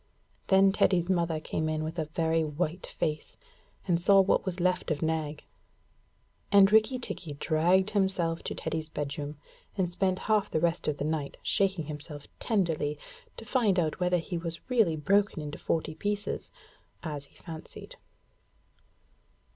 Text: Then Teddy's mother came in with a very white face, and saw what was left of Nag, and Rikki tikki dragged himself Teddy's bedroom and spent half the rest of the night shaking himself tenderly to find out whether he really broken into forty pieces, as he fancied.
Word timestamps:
Then 0.47 0.71
Teddy's 0.71 1.11
mother 1.11 1.39
came 1.39 1.69
in 1.69 1.83
with 1.83 1.99
a 1.99 2.05
very 2.05 2.43
white 2.43 2.87
face, 2.87 3.35
and 3.87 4.01
saw 4.01 4.19
what 4.19 4.47
was 4.47 4.59
left 4.59 4.89
of 4.89 5.03
Nag, 5.03 5.43
and 6.51 6.71
Rikki 6.71 6.97
tikki 6.97 7.33
dragged 7.33 7.91
himself 7.91 8.41
Teddy's 8.43 8.89
bedroom 8.89 9.37
and 9.77 9.91
spent 9.91 10.17
half 10.25 10.49
the 10.49 10.59
rest 10.59 10.87
of 10.87 10.97
the 10.97 11.05
night 11.05 11.37
shaking 11.43 11.85
himself 11.85 12.25
tenderly 12.39 12.97
to 13.37 13.45
find 13.45 13.77
out 13.79 13.99
whether 13.99 14.17
he 14.17 14.41
really 14.69 14.95
broken 14.95 15.39
into 15.39 15.59
forty 15.59 15.93
pieces, 15.93 16.49
as 17.03 17.25
he 17.25 17.35
fancied. 17.35 17.97